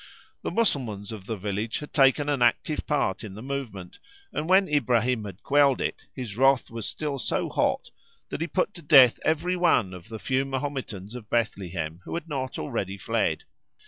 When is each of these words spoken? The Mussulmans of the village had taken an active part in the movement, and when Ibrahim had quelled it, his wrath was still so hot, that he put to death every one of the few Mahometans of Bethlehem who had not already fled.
The 0.41 0.49
Mussulmans 0.49 1.11
of 1.11 1.27
the 1.27 1.35
village 1.37 1.77
had 1.77 1.93
taken 1.93 2.27
an 2.27 2.41
active 2.41 2.87
part 2.87 3.23
in 3.23 3.35
the 3.35 3.43
movement, 3.43 3.99
and 4.33 4.49
when 4.49 4.67
Ibrahim 4.67 5.25
had 5.25 5.43
quelled 5.43 5.79
it, 5.79 6.07
his 6.11 6.35
wrath 6.35 6.71
was 6.71 6.87
still 6.89 7.19
so 7.19 7.49
hot, 7.49 7.91
that 8.29 8.41
he 8.41 8.47
put 8.47 8.73
to 8.73 8.81
death 8.81 9.19
every 9.23 9.55
one 9.55 9.93
of 9.93 10.09
the 10.09 10.17
few 10.17 10.43
Mahometans 10.43 11.13
of 11.13 11.29
Bethlehem 11.29 11.99
who 12.03 12.15
had 12.15 12.27
not 12.27 12.57
already 12.57 12.97
fled. 12.97 13.43